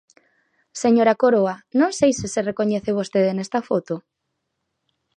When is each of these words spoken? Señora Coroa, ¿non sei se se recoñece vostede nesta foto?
Señora 0.83 1.17
Coroa, 1.21 1.55
¿non 1.79 1.91
sei 1.99 2.11
se 2.19 2.27
se 2.33 2.41
recoñece 2.49 2.97
vostede 2.99 3.31
nesta 3.33 3.59
foto? 3.69 3.95